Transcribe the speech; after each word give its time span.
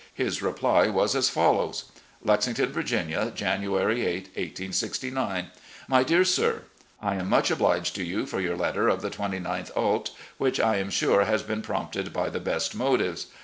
His 0.15 0.41
reply 0.41 0.87
was 0.87 1.15
as 1.15 1.29
follows: 1.29 1.91
"Lexington, 2.23 2.71
Virginia, 2.71 3.31
January 3.35 4.03
8, 4.03 4.15
1869." 4.33 5.51
My 5.87 6.03
Dear 6.03 6.23
Sir: 6.25 6.63
I 6.99 7.17
am 7.17 7.29
much 7.29 7.51
obliged 7.51 7.93
to 7.97 8.03
you 8.03 8.25
for 8.25 8.41
your 8.41 8.57
let 8.57 8.73
ter 8.73 8.87
of 8.87 9.03
the 9.03 9.11
29th 9.11 9.69
ult., 9.77 10.09
which 10.39 10.59
I 10.59 10.77
am 10.77 10.89
sure 10.89 11.25
has 11.25 11.43
been 11.43 11.61
prompted 11.61 12.11
by 12.11 12.31
the 12.31 12.39
best 12.39 12.73
motives. 12.73 13.27